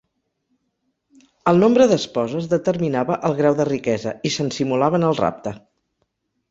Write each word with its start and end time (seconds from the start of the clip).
El 1.51 1.61
nombre 1.65 1.87
d'esposes 1.91 2.49
determinava 2.55 3.19
el 3.31 3.39
grau 3.43 3.59
de 3.61 3.69
riquesa, 3.73 4.17
i 4.31 4.35
se'n 4.39 4.53
simulaven 4.59 5.11
el 5.13 5.19
rapte. 5.25 5.59